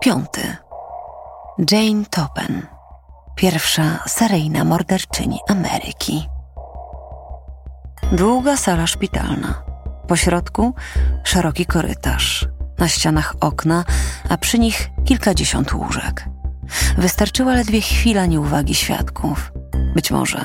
Piąty. 0.00 0.56
Jane 1.70 2.04
Topen, 2.10 2.66
pierwsza 3.34 3.98
seryjna 4.06 4.64
morderczyni 4.64 5.38
Ameryki. 5.48 6.28
Długa 8.12 8.56
sala 8.56 8.86
szpitalna. 8.86 9.62
Po 10.08 10.16
środku 10.16 10.74
szeroki 11.24 11.66
korytarz. 11.66 12.48
Na 12.78 12.88
ścianach 12.88 13.34
okna, 13.40 13.84
a 14.28 14.36
przy 14.36 14.58
nich 14.58 14.90
kilkadziesiąt 15.04 15.72
łóżek. 15.72 16.24
Wystarczyła 16.98 17.54
ledwie 17.54 17.80
chwila 17.80 18.26
nieuwagi 18.26 18.74
świadków. 18.74 19.52
Być 19.94 20.10
może 20.10 20.44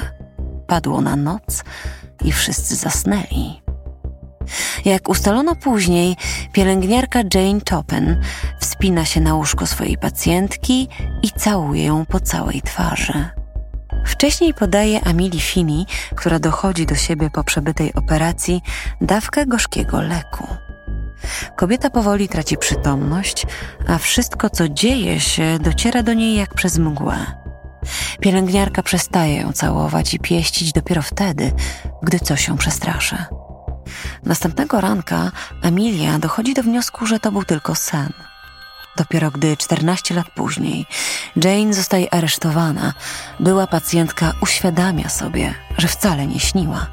padło 0.68 1.02
na 1.02 1.16
noc 1.16 1.64
i 2.24 2.32
wszyscy 2.32 2.76
zasnęli. 2.76 3.65
Jak 4.86 5.10
ustalono 5.10 5.56
później, 5.56 6.16
pielęgniarka 6.54 7.20
Jane 7.34 7.62
Topen 7.62 8.22
wspina 8.60 9.06
się 9.06 9.22
na 9.22 9.36
łóżko 9.36 9.68
swojej 9.68 9.98
pacjentki 9.98 10.88
i 11.24 11.32
całuje 11.32 11.86
ją 11.86 12.06
po 12.06 12.20
całej 12.20 12.62
twarzy. 12.62 13.30
Wcześniej 14.06 14.54
podaje 14.54 15.08
Amili 15.08 15.40
Fini, 15.40 15.86
która 16.16 16.40
dochodzi 16.40 16.86
do 16.86 16.96
siebie 16.96 17.30
po 17.30 17.44
przebytej 17.44 17.94
operacji, 17.94 18.62
dawkę 19.02 19.46
gorzkiego 19.46 20.02
leku. 20.02 20.48
Kobieta 21.56 21.90
powoli 21.90 22.28
traci 22.28 22.58
przytomność, 22.58 23.46
a 23.88 23.98
wszystko, 23.98 24.50
co 24.50 24.70
dzieje 24.70 25.20
się, 25.20 25.60
dociera 25.60 26.04
do 26.04 26.14
niej 26.14 26.36
jak 26.36 26.54
przez 26.54 26.78
mgłę. 26.78 27.26
Pielęgniarka 28.20 28.84
przestaje 28.84 29.42
ją 29.42 29.54
całować 29.54 30.14
i 30.14 30.20
pieścić 30.20 30.74
dopiero 30.74 31.02
wtedy, 31.02 31.52
gdy 32.04 32.20
coś 32.20 32.48
ją 32.48 32.58
przestraszy. 32.58 33.18
Następnego 34.24 34.82
ranka 34.82 35.32
Emilia 35.62 36.20
dochodzi 36.20 36.54
do 36.54 36.64
wniosku, 36.64 37.06
że 37.06 37.20
to 37.20 37.32
był 37.32 37.44
tylko 37.44 37.76
sen. 37.76 38.14
Dopiero 38.98 39.32
gdy 39.32 39.58
14 39.58 40.16
lat 40.16 40.30
później 40.36 40.86
Jane 41.44 41.74
zostaje 41.74 42.14
aresztowana, 42.14 42.94
była 43.40 43.68
pacjentka 43.68 44.34
uświadamia 44.42 45.10
sobie, 45.10 45.54
że 45.78 45.88
wcale 45.88 46.28
nie 46.28 46.40
śniła 46.40 46.88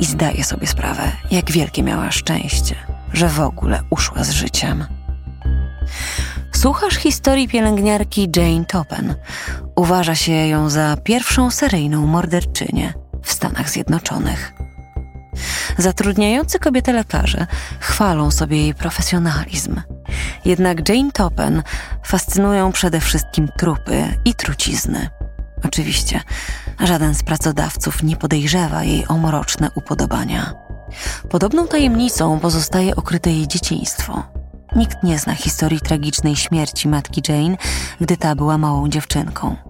i 0.00 0.04
zdaje 0.04 0.44
sobie 0.44 0.66
sprawę, 0.66 1.12
jak 1.30 1.50
wielkie 1.50 1.82
miała 1.82 2.10
szczęście, 2.10 2.74
że 3.12 3.28
w 3.28 3.40
ogóle 3.40 3.82
uszła 3.90 4.24
z 4.24 4.30
życiem. 4.30 4.86
Słuchasz 6.52 6.94
historii 6.94 7.48
pielęgniarki 7.48 8.28
Jane 8.36 8.64
Topen. 8.64 9.14
Uważa 9.76 10.14
się 10.14 10.32
ją 10.32 10.70
za 10.70 10.96
pierwszą 11.04 11.50
seryjną 11.50 12.06
morderczynię 12.06 12.94
w 13.22 13.32
Stanach 13.32 13.70
Zjednoczonych. 13.70 14.57
Zatrudniający 15.78 16.58
kobietę 16.58 16.92
lekarze 16.92 17.46
chwalą 17.80 18.30
sobie 18.30 18.56
jej 18.56 18.74
profesjonalizm. 18.74 19.80
Jednak 20.44 20.88
Jane 20.88 21.12
Topen 21.12 21.62
fascynują 22.04 22.72
przede 22.72 23.00
wszystkim 23.00 23.48
trupy 23.56 24.04
i 24.24 24.34
trucizny. 24.34 25.10
Oczywiście, 25.64 26.20
żaden 26.80 27.14
z 27.14 27.22
pracodawców 27.22 28.02
nie 28.02 28.16
podejrzewa 28.16 28.84
jej 28.84 29.08
o 29.08 29.16
mroczne 29.18 29.70
upodobania. 29.74 30.54
Podobną 31.30 31.66
tajemnicą 31.66 32.40
pozostaje 32.40 32.96
okryte 32.96 33.30
jej 33.30 33.48
dzieciństwo. 33.48 34.22
Nikt 34.76 35.02
nie 35.02 35.18
zna 35.18 35.34
historii 35.34 35.80
tragicznej 35.80 36.36
śmierci 36.36 36.88
matki 36.88 37.22
Jane, 37.28 37.56
gdy 38.00 38.16
ta 38.16 38.34
była 38.34 38.58
małą 38.58 38.88
dziewczynką. 38.88 39.67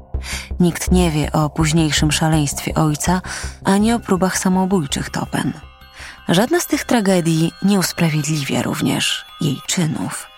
Nikt 0.60 0.90
nie 0.90 1.10
wie 1.10 1.32
o 1.32 1.50
późniejszym 1.50 2.12
szaleństwie 2.12 2.74
ojca, 2.74 3.20
ani 3.64 3.92
o 3.92 4.00
próbach 4.00 4.38
samobójczych 4.38 5.10
Topen. 5.10 5.52
Żadna 6.28 6.60
z 6.60 6.66
tych 6.66 6.84
tragedii 6.84 7.52
nie 7.62 7.78
usprawiedliwia 7.78 8.62
również 8.62 9.24
jej 9.40 9.60
czynów. 9.66 10.28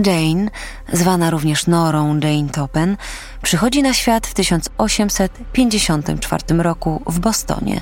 Jane, 0.05 0.49
zwana 0.93 1.29
również 1.29 1.67
Norą 1.67 2.19
Jane 2.19 2.49
Topen, 2.49 2.97
przychodzi 3.41 3.83
na 3.83 3.93
świat 3.93 4.27
w 4.27 4.33
1854 4.33 6.63
roku 6.63 7.01
w 7.07 7.19
Bostonie 7.19 7.81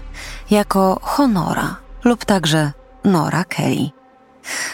jako 0.52 1.00
Honora 1.02 1.76
lub 2.04 2.26
także 2.26 2.72
Nora 3.04 3.44
Kelly. 3.44 3.90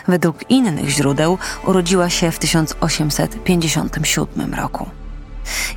Według 0.08 0.52
innych 0.52 0.90
źródeł 0.90 1.38
urodziła 1.66 2.10
się 2.10 2.32
w 2.32 2.40
1857 2.40 4.54
roku. 4.54 4.90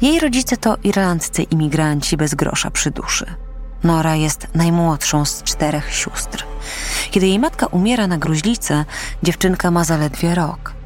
Jej 0.03 0.21
rodzice 0.21 0.57
to 0.57 0.77
irlandzcy 0.85 1.43
imigranci 1.43 2.17
bez 2.17 2.35
grosza 2.35 2.71
przy 2.71 2.91
duszy. 2.91 3.27
Nora 3.85 4.17
jest 4.17 4.47
najmłodszą 4.55 5.25
z 5.25 5.43
czterech 5.43 5.95
sióstr. 5.95 6.47
Kiedy 7.11 7.27
jej 7.27 7.39
matka 7.39 7.67
umiera 7.67 8.07
na 8.07 8.19
gruźlicę, 8.19 8.85
dziewczynka 9.23 9.71
ma 9.71 9.85
zaledwie 9.85 10.35
rok. 10.35 10.80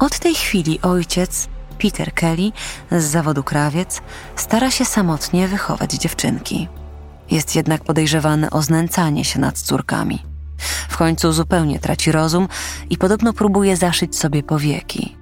Od 0.00 0.18
tej 0.18 0.34
chwili 0.34 0.80
ojciec, 0.80 1.48
Peter 1.82 2.14
Kelly, 2.14 2.52
z 2.90 3.04
zawodu 3.04 3.42
krawiec, 3.42 4.00
stara 4.36 4.70
się 4.70 4.84
samotnie 4.84 5.48
wychować 5.48 5.92
dziewczynki. 5.92 6.68
Jest 7.30 7.56
jednak 7.56 7.84
podejrzewany 7.84 8.50
o 8.50 8.62
znęcanie 8.62 9.24
się 9.24 9.40
nad 9.40 9.58
córkami. 9.58 10.22
W 10.88 10.96
końcu 10.96 11.32
zupełnie 11.32 11.78
traci 11.78 12.12
rozum 12.12 12.48
i 12.90 12.96
podobno 12.96 13.32
próbuje 13.32 13.76
zaszyć 13.76 14.16
sobie 14.16 14.42
powieki. 14.42 15.16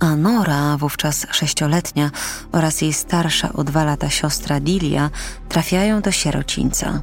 A 0.00 0.16
Nora, 0.16 0.76
wówczas 0.76 1.26
sześcioletnia, 1.30 2.10
oraz 2.52 2.82
jej 2.82 2.92
starsza 2.92 3.52
o 3.52 3.64
dwa 3.64 3.84
lata 3.84 4.10
siostra 4.10 4.60
Dilia 4.60 5.10
trafiają 5.48 6.00
do 6.00 6.12
sierocińca. 6.12 7.02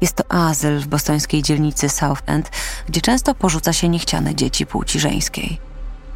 Jest 0.00 0.16
to 0.16 0.32
azyl 0.32 0.80
w 0.80 0.86
bostońskiej 0.86 1.42
dzielnicy 1.42 1.88
South 1.88 2.22
End, 2.26 2.50
gdzie 2.88 3.00
często 3.00 3.34
porzuca 3.34 3.72
się 3.72 3.88
niechciane 3.88 4.34
dzieci 4.34 4.66
płci 4.66 5.00
żeńskiej. 5.00 5.73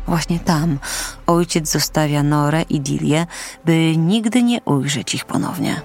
Właśnie 0.08 0.40
tam 0.40 0.78
ojciec 1.26 1.70
zostawia 1.70 2.22
Norę 2.22 2.62
i 2.62 2.80
Dilię, 2.80 3.26
by 3.64 3.96
nigdy 3.96 4.42
nie 4.42 4.60
ujrzeć 4.60 5.14
ich 5.14 5.24
ponownie. 5.24 5.80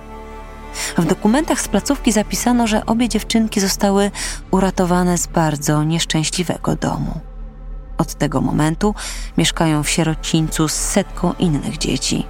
W 0.97 1.05
dokumentach 1.05 1.61
z 1.61 1.67
placówki 1.67 2.11
zapisano, 2.11 2.67
że 2.67 2.85
obie 2.85 3.09
dziewczynki 3.09 3.59
zostały 3.59 4.11
uratowane 4.51 5.17
z 5.17 5.27
bardzo 5.27 5.83
nieszczęśliwego 5.83 6.75
domu. 6.75 7.19
Od 7.97 8.13
tego 8.15 8.41
momentu 8.41 8.95
mieszkają 9.37 9.83
w 9.83 9.89
sierocińcu 9.89 10.67
z 10.67 10.73
setką 10.73 11.33
innych 11.39 11.77
dzieci. 11.77 12.25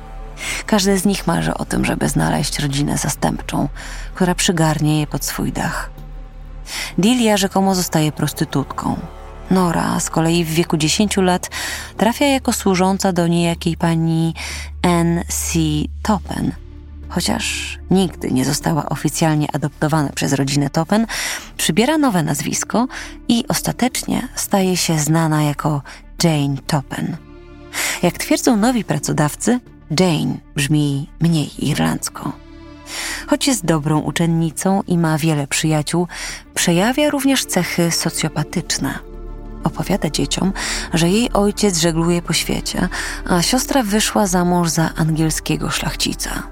Każde 0.65 0.97
z 0.97 1.05
nich 1.05 1.27
marzy 1.27 1.53
o 1.53 1.65
tym, 1.65 1.85
żeby 1.85 2.09
znaleźć 2.09 2.59
rodzinę 2.59 2.97
zastępczą, 2.97 3.69
która 4.13 4.35
przygarnie 4.35 4.99
je 4.99 5.07
pod 5.07 5.25
swój 5.25 5.51
dach. 5.51 5.89
Dilia 6.97 7.37
rzekomo 7.37 7.75
zostaje 7.75 8.11
prostytutką. 8.11 8.97
Nora 9.51 9.99
z 9.99 10.09
kolei 10.09 10.45
w 10.45 10.49
wieku 10.53 10.77
10 10.77 11.17
lat 11.17 11.49
trafia 11.97 12.25
jako 12.25 12.53
służąca 12.53 13.13
do 13.13 13.27
niejakiej 13.27 13.77
pani 13.77 14.33
N.C. 14.81 15.59
Topen– 16.01 16.51
chociaż 17.13 17.77
nigdy 17.91 18.31
nie 18.31 18.45
została 18.45 18.89
oficjalnie 18.89 19.47
adoptowana 19.55 20.09
przez 20.09 20.33
rodzinę 20.33 20.69
Topen, 20.69 21.07
przybiera 21.57 21.97
nowe 21.97 22.23
nazwisko 22.23 22.87
i 23.27 23.45
ostatecznie 23.47 24.27
staje 24.35 24.77
się 24.77 24.99
znana 24.99 25.43
jako 25.43 25.81
Jane 26.23 26.57
Topen. 26.67 27.17
Jak 28.03 28.17
twierdzą 28.17 28.57
nowi 28.57 28.83
pracodawcy, 28.83 29.59
Jane 29.99 30.37
brzmi 30.55 31.09
mniej 31.19 31.69
irlandzko. 31.69 32.31
Choć 33.27 33.47
jest 33.47 33.65
dobrą 33.65 33.99
uczennicą 33.99 34.81
i 34.87 34.97
ma 34.97 35.17
wiele 35.17 35.47
przyjaciół, 35.47 36.07
przejawia 36.53 37.09
również 37.09 37.45
cechy 37.45 37.91
socjopatyczne. 37.91 39.12
Opowiada 39.63 40.09
dzieciom, 40.09 40.53
że 40.93 41.09
jej 41.09 41.33
ojciec 41.33 41.77
żegluje 41.77 42.21
po 42.21 42.33
świecie, 42.33 42.89
a 43.29 43.41
siostra 43.41 43.83
wyszła 43.83 44.27
za 44.27 44.45
mąż 44.45 44.69
za 44.69 44.89
angielskiego 44.95 45.69
szlachcica. 45.69 46.43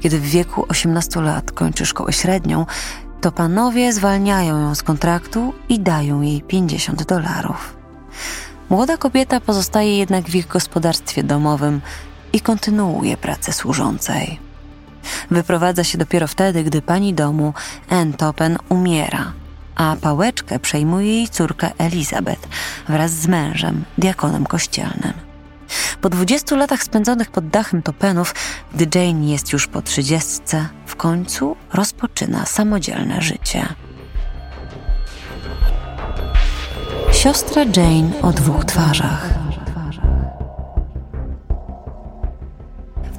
Kiedy 0.00 0.18
w 0.18 0.24
wieku 0.24 0.64
18 0.68 1.20
lat 1.20 1.52
kończy 1.52 1.86
szkołę 1.86 2.12
średnią, 2.12 2.66
to 3.20 3.32
panowie 3.32 3.92
zwalniają 3.92 4.60
ją 4.60 4.74
z 4.74 4.82
kontraktu 4.82 5.54
i 5.68 5.80
dają 5.80 6.20
jej 6.20 6.42
50 6.42 7.06
dolarów. 7.06 7.76
Młoda 8.70 8.96
kobieta 8.96 9.40
pozostaje 9.40 9.98
jednak 9.98 10.24
w 10.24 10.34
ich 10.34 10.46
gospodarstwie 10.46 11.22
domowym 11.22 11.80
i 12.32 12.40
kontynuuje 12.40 13.16
pracę 13.16 13.52
służącej. 13.52 14.38
Wyprowadza 15.30 15.84
się 15.84 15.98
dopiero 15.98 16.26
wtedy, 16.26 16.64
gdy 16.64 16.82
pani 16.82 17.14
domu, 17.14 17.54
Ann 17.88 18.12
Topen, 18.12 18.58
umiera, 18.68 19.32
a 19.80 19.96
pałeczkę 20.00 20.58
przejmuje 20.58 21.14
jej 21.14 21.28
córka 21.28 21.70
Elizabeth 21.78 22.48
wraz 22.88 23.10
z 23.10 23.26
mężem, 23.26 23.84
diakonem 23.98 24.46
kościelnym. 24.46 25.12
Po 26.00 26.08
20 26.08 26.56
latach 26.56 26.82
spędzonych 26.82 27.30
pod 27.30 27.48
dachem 27.48 27.82
Topenów, 27.82 28.34
gdy 28.74 28.98
Jane 28.98 29.26
jest 29.26 29.52
już 29.52 29.66
po 29.66 29.82
trzydziestce, 29.82 30.68
w 30.86 30.96
końcu 30.96 31.56
rozpoczyna 31.72 32.46
samodzielne 32.46 33.22
życie. 33.22 33.66
Siostra 37.12 37.62
Jane 37.62 38.22
o 38.22 38.32
dwóch 38.32 38.64
twarzach. 38.64 39.39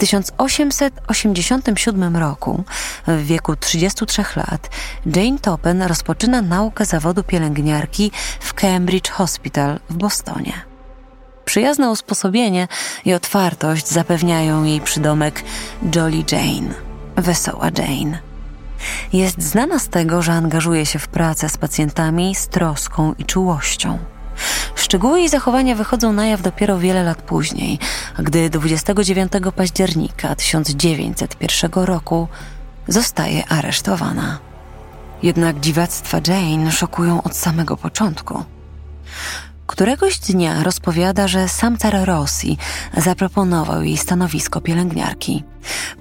1887 0.02 2.18
roku, 2.18 2.64
w 3.08 3.26
wieku 3.26 3.56
33 3.56 4.24
lat, 4.36 4.70
Jane 5.16 5.40
Topen 5.40 5.82
rozpoczyna 5.82 6.42
naukę 6.42 6.86
zawodu 6.86 7.24
pielęgniarki 7.24 8.12
w 8.40 8.54
Cambridge 8.54 9.10
Hospital 9.10 9.80
w 9.90 9.94
Bostonie. 9.94 10.54
Przyjazne 11.46 11.92
usposobienie 11.92 12.68
i 13.06 13.14
otwartość 13.14 13.88
zapewniają 13.88 14.64
jej 14.64 14.82
przydomek 14.82 15.44
Jolly 15.96 16.24
Jane, 16.32 16.74
wesoła 17.16 17.70
Jane. 17.78 18.20
Jest 19.14 19.42
znana 19.42 19.80
z 19.80 19.90
tego, 19.90 20.22
że 20.22 20.34
angażuje 20.34 20.86
się 20.86 21.00
w 21.00 21.08
pracę 21.08 21.50
z 21.50 21.58
pacjentami 21.58 22.36
z 22.36 22.48
troską 22.48 23.14
i 23.18 23.26
czułością. 23.26 24.11
Szczegóły 24.76 25.20
jej 25.20 25.30
zachowania 25.30 25.76
wychodzą 25.76 26.14
na 26.14 26.26
jaw 26.26 26.42
dopiero 26.42 26.80
wiele 26.80 27.04
lat 27.04 27.22
później, 27.22 27.80
gdy 28.20 28.50
29 28.50 29.32
października 29.56 30.36
1901 30.36 31.84
roku 31.86 32.28
zostaje 32.88 33.48
aresztowana. 33.48 34.40
Jednak 35.24 35.60
dziwactwa 35.60 36.18
Jane 36.28 36.72
szokują 36.72 37.24
od 37.24 37.36
samego 37.36 37.78
początku. 37.78 38.44
Któregoś 39.68 40.20
dnia 40.20 40.64
rozpowiada, 40.64 41.28
że 41.28 41.50
sam 41.50 41.78
car 41.78 42.06
Rossi 42.06 42.58
zaproponował 42.98 43.84
jej 43.84 43.98
stanowisko 43.98 44.62
pielęgniarki. 44.62 45.44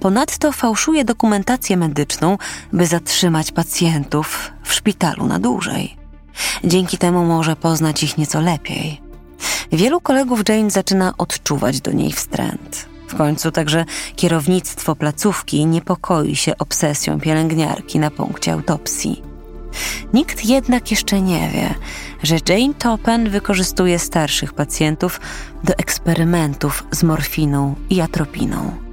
Ponadto 0.00 0.52
fałszuje 0.52 1.04
dokumentację 1.04 1.76
medyczną, 1.76 2.38
by 2.72 2.86
zatrzymać 2.86 3.52
pacjentów 3.52 4.52
w 4.62 4.74
szpitalu 4.74 5.26
na 5.26 5.38
dłużej. 5.38 5.99
Dzięki 6.64 6.98
temu 6.98 7.24
może 7.24 7.56
poznać 7.56 8.02
ich 8.02 8.18
nieco 8.18 8.40
lepiej. 8.40 9.00
Wielu 9.72 10.00
kolegów 10.00 10.40
Jane 10.48 10.70
zaczyna 10.70 11.14
odczuwać 11.18 11.80
do 11.80 11.92
niej 11.92 12.12
wstręt. 12.12 12.88
W 13.08 13.16
końcu 13.16 13.50
także 13.50 13.84
kierownictwo 14.16 14.96
placówki 14.96 15.66
niepokoi 15.66 16.36
się 16.36 16.58
obsesją 16.58 17.20
pielęgniarki 17.20 17.98
na 17.98 18.10
punkcie 18.10 18.52
autopsji. 18.52 19.22
Nikt 20.12 20.44
jednak 20.44 20.90
jeszcze 20.90 21.20
nie 21.20 21.50
wie, 21.54 21.74
że 22.22 22.36
Jane 22.48 22.74
Topen 22.74 23.30
wykorzystuje 23.30 23.98
starszych 23.98 24.52
pacjentów 24.52 25.20
do 25.64 25.74
eksperymentów 25.74 26.84
z 26.90 27.02
morfiną 27.02 27.74
i 27.90 28.00
atropiną. 28.00 28.89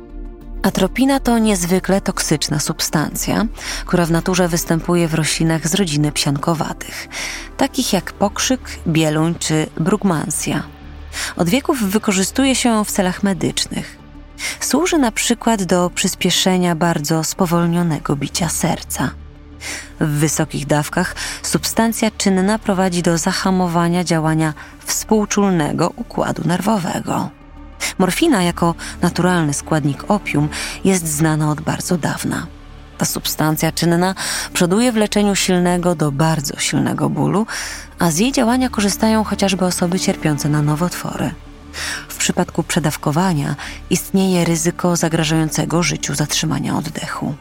Atropina 0.67 1.19
to 1.19 1.37
niezwykle 1.37 2.01
toksyczna 2.01 2.59
substancja, 2.59 3.45
która 3.85 4.05
w 4.05 4.11
naturze 4.11 4.47
występuje 4.47 5.07
w 5.07 5.13
roślinach 5.13 5.67
z 5.67 5.73
rodziny 5.73 6.11
psiankowatych, 6.11 7.07
takich 7.57 7.93
jak 7.93 8.13
pokrzyk, 8.13 8.61
bieluń 8.87 9.35
czy 9.39 9.67
brugmansja. 9.77 10.63
Od 11.35 11.49
wieków 11.49 11.83
wykorzystuje 11.83 12.55
się 12.55 12.69
ją 12.69 12.83
w 12.83 12.91
celach 12.91 13.23
medycznych. 13.23 13.97
Służy 14.59 14.97
na 14.97 15.11
przykład 15.11 15.63
do 15.63 15.89
przyspieszenia 15.95 16.75
bardzo 16.75 17.23
spowolnionego 17.23 18.15
bicia 18.15 18.49
serca. 18.49 19.09
W 19.99 20.07
wysokich 20.07 20.65
dawkach 20.65 21.15
substancja 21.43 22.11
czynna 22.11 22.59
prowadzi 22.59 23.03
do 23.03 23.17
zahamowania 23.17 24.03
działania 24.03 24.53
współczulnego 24.85 25.93
układu 25.95 26.41
nerwowego. 26.45 27.36
Morfina 27.97 28.43
jako 28.43 28.75
naturalny 29.01 29.53
składnik 29.53 30.03
opium 30.07 30.49
jest 30.83 31.07
znana 31.07 31.51
od 31.51 31.61
bardzo 31.61 31.97
dawna. 31.97 32.47
Ta 32.97 33.05
substancja 33.05 33.71
czynna 33.71 34.15
przoduje 34.53 34.91
w 34.91 34.95
leczeniu 34.95 35.35
silnego 35.35 35.95
do 35.95 36.11
bardzo 36.11 36.59
silnego 36.59 37.09
bólu, 37.09 37.47
a 37.99 38.11
z 38.11 38.17
jej 38.17 38.31
działania 38.31 38.69
korzystają 38.69 39.23
chociażby 39.23 39.65
osoby 39.65 39.99
cierpiące 39.99 40.49
na 40.49 40.61
nowotwory. 40.61 41.31
W 42.07 42.15
przypadku 42.15 42.63
przedawkowania 42.63 43.55
istnieje 43.89 44.45
ryzyko 44.45 44.95
zagrażającego 44.95 45.83
życiu 45.83 46.15
zatrzymania 46.15 46.77
oddechu. 46.77 47.35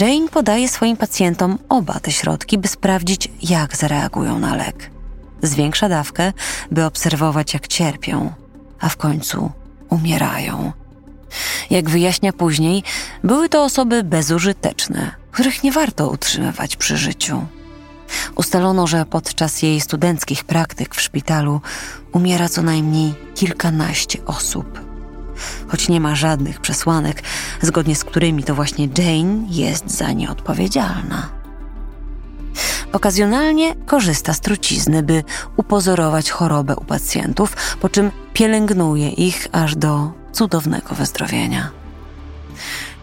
Jane 0.00 0.28
podaje 0.28 0.68
swoim 0.68 0.96
pacjentom 0.96 1.58
oba 1.68 2.00
te 2.00 2.12
środki, 2.12 2.58
by 2.58 2.68
sprawdzić, 2.68 3.28
jak 3.42 3.76
zareagują 3.76 4.38
na 4.38 4.56
lek. 4.56 4.90
Zwiększa 5.42 5.88
dawkę, 5.88 6.32
by 6.70 6.84
obserwować, 6.84 7.54
jak 7.54 7.68
cierpią, 7.68 8.32
a 8.80 8.88
w 8.88 8.96
końcu 8.96 9.50
umierają. 9.90 10.72
Jak 11.70 11.90
wyjaśnia 11.90 12.32
później, 12.32 12.82
były 13.24 13.48
to 13.48 13.64
osoby 13.64 14.04
bezużyteczne, 14.04 15.10
których 15.32 15.62
nie 15.62 15.72
warto 15.72 16.10
utrzymywać 16.10 16.76
przy 16.76 16.96
życiu. 16.96 17.46
Ustalono, 18.34 18.86
że 18.86 19.06
podczas 19.06 19.62
jej 19.62 19.80
studenckich 19.80 20.44
praktyk 20.44 20.94
w 20.94 21.00
szpitalu 21.00 21.60
umiera 22.12 22.48
co 22.48 22.62
najmniej 22.62 23.14
kilkanaście 23.34 24.24
osób. 24.24 24.80
Choć 25.68 25.88
nie 25.88 26.00
ma 26.00 26.14
żadnych 26.14 26.60
przesłanek, 26.60 27.22
zgodnie 27.62 27.96
z 27.96 28.04
którymi 28.04 28.44
to 28.44 28.54
właśnie 28.54 28.88
Jane 28.98 29.46
jest 29.48 29.90
za 29.90 30.12
nie 30.12 30.30
odpowiedzialna. 30.30 31.28
Okazjonalnie 32.92 33.74
korzysta 33.74 34.34
z 34.34 34.40
trucizny, 34.40 35.02
by 35.02 35.24
upozorować 35.56 36.30
chorobę 36.30 36.76
u 36.76 36.84
pacjentów, 36.84 37.76
po 37.80 37.88
czym 37.88 38.10
pielęgnuje 38.38 39.08
ich 39.08 39.46
aż 39.52 39.76
do 39.76 40.12
cudownego 40.32 40.94
wyzdrowienia. 40.94 41.70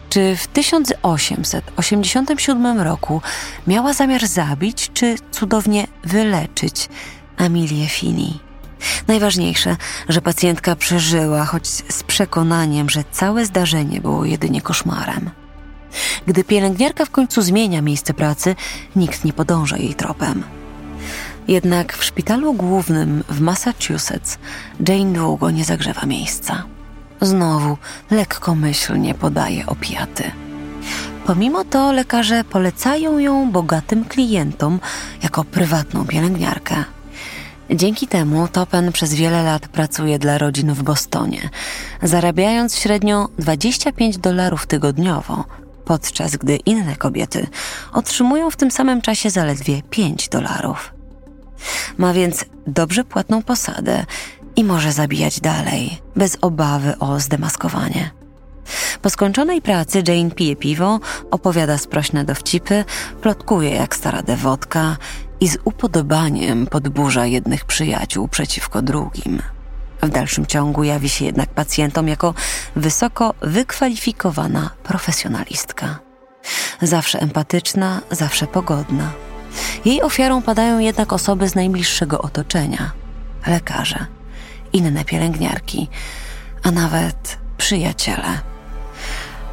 Czy 0.08 0.36
w 0.36 0.46
1887 0.46 2.80
roku 2.80 3.22
miała 3.66 3.92
zamiar 3.92 4.26
zabić, 4.26 4.90
czy 4.94 5.16
cudownie 5.30 5.86
wyleczyć 6.04 6.88
Amilię 7.36 7.88
Fini? 7.88 8.40
Najważniejsze, 9.08 9.76
że 10.08 10.20
pacjentka 10.20 10.76
przeżyła, 10.76 11.44
choć 11.44 11.68
z 11.68 12.02
przekonaniem, 12.02 12.90
że 12.90 13.04
całe 13.12 13.46
zdarzenie 13.46 14.00
było 14.00 14.24
jedynie 14.24 14.62
koszmarem. 14.62 15.30
Gdy 16.26 16.44
pielęgniarka 16.44 17.04
w 17.04 17.10
końcu 17.10 17.42
zmienia 17.42 17.82
miejsce 17.82 18.14
pracy, 18.14 18.56
nikt 18.96 19.24
nie 19.24 19.32
podąża 19.32 19.76
jej 19.76 19.94
tropem. 19.94 20.55
Jednak 21.48 21.96
w 21.96 22.04
szpitalu 22.04 22.54
głównym 22.54 23.24
w 23.28 23.40
Massachusetts 23.40 24.38
Jane 24.88 25.12
długo 25.12 25.50
nie 25.50 25.64
zagrzewa 25.64 26.06
miejsca. 26.06 26.62
Znowu 27.20 27.76
lekkomyślnie 28.10 29.14
podaje 29.14 29.66
opiaty. 29.66 30.30
Pomimo 31.26 31.64
to 31.64 31.92
lekarze 31.92 32.44
polecają 32.44 33.18
ją 33.18 33.50
bogatym 33.50 34.04
klientom 34.04 34.80
jako 35.22 35.44
prywatną 35.44 36.06
pielęgniarkę. 36.06 36.84
Dzięki 37.70 38.06
temu 38.06 38.48
Topen 38.48 38.92
przez 38.92 39.14
wiele 39.14 39.42
lat 39.42 39.68
pracuje 39.68 40.18
dla 40.18 40.38
rodzin 40.38 40.74
w 40.74 40.82
Bostonie, 40.82 41.50
zarabiając 42.02 42.76
średnio 42.76 43.28
25 43.38 44.18
dolarów 44.18 44.66
tygodniowo, 44.66 45.44
podczas 45.84 46.36
gdy 46.36 46.56
inne 46.56 46.96
kobiety 46.96 47.46
otrzymują 47.92 48.50
w 48.50 48.56
tym 48.56 48.70
samym 48.70 49.02
czasie 49.02 49.30
zaledwie 49.30 49.82
5 49.90 50.28
dolarów. 50.28 50.95
Ma 51.98 52.12
więc 52.12 52.44
dobrze 52.66 53.04
płatną 53.04 53.42
posadę 53.42 54.04
i 54.56 54.64
może 54.64 54.92
zabijać 54.92 55.40
dalej, 55.40 55.98
bez 56.16 56.38
obawy 56.40 56.98
o 56.98 57.20
zdemaskowanie. 57.20 58.10
Po 59.02 59.10
skończonej 59.10 59.62
pracy 59.62 60.02
Jane 60.08 60.30
pije 60.30 60.56
piwo, 60.56 61.00
opowiada 61.30 61.78
sprośne 61.78 62.24
dowcipy, 62.24 62.84
plotkuje 63.20 63.70
jak 63.70 63.96
stara 63.96 64.22
dewotka 64.22 64.96
i 65.40 65.48
z 65.48 65.58
upodobaniem 65.64 66.66
podburza 66.66 67.26
jednych 67.26 67.64
przyjaciół 67.64 68.28
przeciwko 68.28 68.82
drugim. 68.82 69.42
W 70.02 70.08
dalszym 70.08 70.46
ciągu 70.46 70.84
jawi 70.84 71.08
się 71.08 71.24
jednak 71.24 71.48
pacjentom 71.48 72.08
jako 72.08 72.34
wysoko 72.76 73.34
wykwalifikowana 73.40 74.70
profesjonalistka. 74.82 75.98
Zawsze 76.82 77.20
empatyczna, 77.20 78.00
zawsze 78.10 78.46
pogodna. 78.46 79.25
Jej 79.86 80.02
ofiarą 80.02 80.42
padają 80.42 80.78
jednak 80.78 81.12
osoby 81.12 81.48
z 81.48 81.54
najbliższego 81.54 82.22
otoczenia 82.22 82.92
lekarze, 83.46 84.06
inne 84.72 85.04
pielęgniarki, 85.04 85.88
a 86.62 86.70
nawet 86.70 87.38
przyjaciele. 87.58 88.40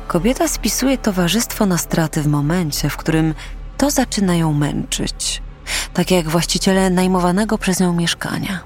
Kobieta 0.08 0.48
spisuje 0.48 0.98
towarzystwo 0.98 1.66
na 1.66 1.78
straty 1.78 2.22
w 2.22 2.28
momencie, 2.28 2.90
w 2.90 2.98
którym 2.98 3.34
to 3.78 3.92
zaczyna 3.92 4.36
ją 4.36 4.54
męczyć, 4.54 5.42
tak 5.94 6.12
jak 6.12 6.30
właściciele 6.30 6.90
najmowanego 6.90 7.58
przez 7.58 7.80
nią 7.80 7.94
mieszkania. 7.94 8.60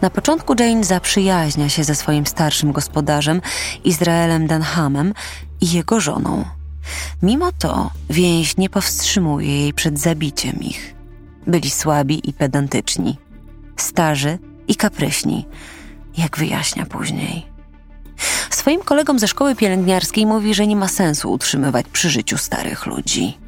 Na 0.00 0.10
początku 0.10 0.54
Jane 0.58 0.84
zaprzyjaźnia 0.84 1.68
się 1.68 1.84
ze 1.84 1.94
swoim 1.94 2.26
starszym 2.26 2.72
gospodarzem, 2.72 3.40
Izraelem 3.84 4.46
Denhamem 4.46 5.14
i 5.60 5.72
jego 5.72 6.00
żoną. 6.00 6.44
Mimo 7.22 7.52
to 7.58 7.90
więź 8.10 8.56
nie 8.56 8.70
powstrzymuje 8.70 9.60
jej 9.60 9.72
przed 9.72 10.00
zabiciem 10.00 10.60
ich. 10.60 10.95
Byli 11.46 11.70
słabi 11.70 12.28
i 12.28 12.32
pedantyczni, 12.32 13.18
starzy 13.76 14.38
i 14.68 14.76
kapryśni, 14.76 15.46
jak 16.18 16.38
wyjaśnia 16.38 16.86
później. 16.86 17.46
Swoim 18.50 18.80
kolegom 18.80 19.18
ze 19.18 19.28
szkoły 19.28 19.54
pielęgniarskiej 19.54 20.26
mówi, 20.26 20.54
że 20.54 20.66
nie 20.66 20.76
ma 20.76 20.88
sensu 20.88 21.32
utrzymywać 21.32 21.86
przy 21.92 22.10
życiu 22.10 22.38
starych 22.38 22.86
ludzi. 22.86 23.38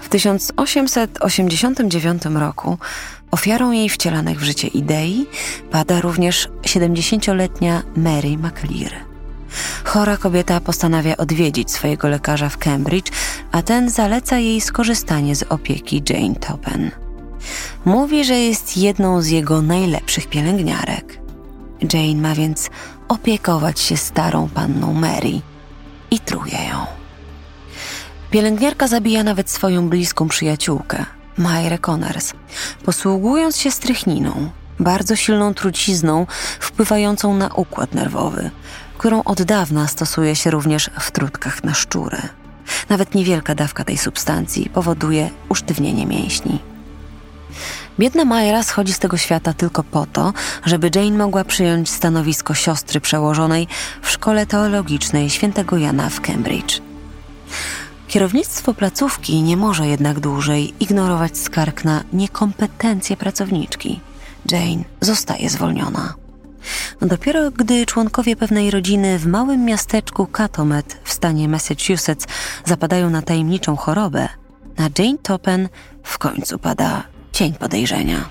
W 0.00 0.08
1889 0.08 2.24
roku 2.24 2.78
ofiarą 3.30 3.72
jej 3.72 3.88
wcielanych 3.88 4.40
w 4.40 4.44
życie 4.44 4.68
idei 4.68 5.26
pada 5.70 6.00
również 6.00 6.48
70-letnia 6.62 7.82
Mary 7.96 8.38
McLear. 8.38 9.09
Chora 9.92 10.16
kobieta 10.16 10.60
postanawia 10.60 11.16
odwiedzić 11.16 11.70
swojego 11.70 12.08
lekarza 12.08 12.48
w 12.48 12.58
Cambridge, 12.58 13.12
a 13.52 13.62
ten 13.62 13.90
zaleca 13.90 14.38
jej 14.38 14.60
skorzystanie 14.60 15.36
z 15.36 15.42
opieki 15.42 16.02
Jane 16.10 16.34
Toppen. 16.34 16.90
Mówi, 17.84 18.24
że 18.24 18.34
jest 18.34 18.76
jedną 18.76 19.22
z 19.22 19.28
jego 19.28 19.62
najlepszych 19.62 20.26
pielęgniarek. 20.26 21.20
Jane 21.92 22.14
ma 22.14 22.34
więc 22.34 22.70
opiekować 23.08 23.80
się 23.80 23.96
starą 23.96 24.48
panną 24.48 24.94
Mary 24.94 25.40
i 26.10 26.18
truje 26.18 26.58
ją. 26.68 26.86
Pielęgniarka 28.30 28.88
zabija 28.88 29.24
nawet 29.24 29.50
swoją 29.50 29.88
bliską 29.88 30.28
przyjaciółkę, 30.28 31.04
Majrę 31.36 31.78
Connors, 31.78 32.32
posługując 32.84 33.56
się 33.56 33.70
strychniną, 33.70 34.50
bardzo 34.80 35.16
silną 35.16 35.54
trucizną 35.54 36.26
wpływającą 36.60 37.34
na 37.34 37.48
układ 37.48 37.94
nerwowy, 37.94 38.50
którą 39.00 39.22
od 39.22 39.42
dawna 39.42 39.88
stosuje 39.88 40.36
się 40.36 40.50
również 40.50 40.90
w 41.00 41.10
trutkach 41.10 41.64
na 41.64 41.74
szczury. 41.74 42.18
Nawet 42.88 43.14
niewielka 43.14 43.54
dawka 43.54 43.84
tej 43.84 43.98
substancji 43.98 44.70
powoduje 44.70 45.30
usztywnienie 45.48 46.06
mięśni. 46.06 46.58
Biedna 47.98 48.24
Majra 48.24 48.62
schodzi 48.62 48.92
z 48.92 48.98
tego 48.98 49.16
świata 49.16 49.52
tylko 49.52 49.84
po 49.84 50.06
to, 50.06 50.32
żeby 50.64 50.90
Jane 50.94 51.18
mogła 51.18 51.44
przyjąć 51.44 51.90
stanowisko 51.90 52.54
siostry 52.54 53.00
przełożonej 53.00 53.68
w 54.02 54.10
szkole 54.10 54.46
teologicznej 54.46 55.30
świętego 55.30 55.76
Jana 55.76 56.08
w 56.08 56.20
Cambridge. 56.20 56.80
Kierownictwo 58.08 58.74
placówki 58.74 59.42
nie 59.42 59.56
może 59.56 59.86
jednak 59.86 60.20
dłużej 60.20 60.74
ignorować 60.80 61.38
skarg 61.38 61.84
na 61.84 62.02
niekompetencje 62.12 63.16
pracowniczki. 63.16 64.00
Jane 64.50 64.84
zostaje 65.00 65.50
zwolniona. 65.50 66.19
Dopiero 67.02 67.50
gdy 67.50 67.86
członkowie 67.86 68.36
pewnej 68.36 68.70
rodziny 68.70 69.18
w 69.18 69.26
małym 69.26 69.64
miasteczku 69.64 70.26
Catomet 70.26 71.00
w 71.04 71.12
stanie 71.12 71.48
Massachusetts 71.48 72.26
zapadają 72.64 73.10
na 73.10 73.22
tajemniczą 73.22 73.76
chorobę, 73.76 74.28
na 74.78 74.88
Jane 74.98 75.18
Toppen 75.18 75.68
w 76.02 76.18
końcu 76.18 76.58
pada 76.58 77.02
cień 77.32 77.52
podejrzenia. 77.54 78.28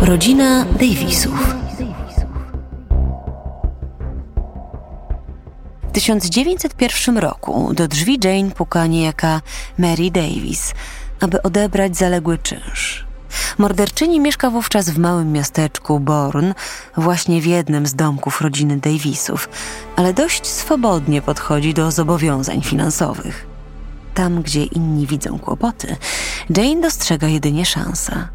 Rodzina 0.00 0.64
Davisów. 0.64 1.54
W 5.88 5.92
1901 5.92 7.18
roku 7.18 7.74
do 7.74 7.88
drzwi 7.88 8.18
Jane 8.24 8.50
puka 8.50 8.86
niejaka 8.86 9.40
Mary 9.78 10.10
Davis, 10.10 10.74
aby 11.20 11.42
odebrać 11.42 11.96
zaległy 11.96 12.38
czynsz. 12.38 13.13
Morderczyni 13.58 14.20
mieszka 14.20 14.50
wówczas 14.50 14.90
w 14.90 14.98
małym 14.98 15.32
miasteczku 15.32 16.00
Bourne, 16.00 16.54
właśnie 16.96 17.40
w 17.40 17.46
jednym 17.46 17.86
z 17.86 17.94
domków 17.94 18.40
rodziny 18.40 18.76
Davisów, 18.76 19.48
ale 19.96 20.14
dość 20.14 20.46
swobodnie 20.46 21.22
podchodzi 21.22 21.74
do 21.74 21.90
zobowiązań 21.90 22.62
finansowych. 22.62 23.46
Tam, 24.14 24.42
gdzie 24.42 24.64
inni 24.64 25.06
widzą 25.06 25.38
kłopoty, 25.38 25.96
Jane 26.56 26.80
dostrzega 26.80 27.28
jedynie 27.28 27.66
szansę. 27.66 28.28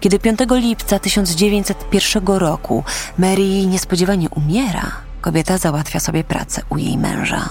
Kiedy 0.00 0.18
5 0.18 0.38
lipca 0.50 0.98
1901 0.98 2.26
roku 2.26 2.84
Mary 3.18 3.66
niespodziewanie 3.66 4.30
umiera, 4.30 4.92
kobieta 5.20 5.58
załatwia 5.58 6.00
sobie 6.00 6.24
pracę 6.24 6.62
u 6.68 6.78
jej 6.78 6.98
męża. 6.98 7.48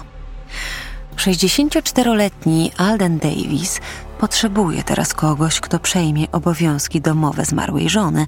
64-letni 1.15 2.72
Alden 2.77 3.20
Davis 3.20 3.82
potrzebuje 4.24 4.84
teraz 4.84 5.13
kogoś, 5.13 5.60
kto 5.60 5.80
przejmie 5.80 6.32
obowiązki 6.32 7.01
domowe 7.01 7.46
zmarłej 7.46 7.89
żony, 7.89 8.25